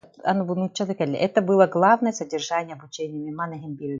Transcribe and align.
Это 0.27 1.41
было 1.43 1.67
главное 1.67 2.11
содержание 2.11 2.73
обучения. 2.73 3.31